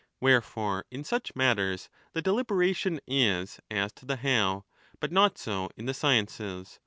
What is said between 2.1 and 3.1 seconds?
the deliberation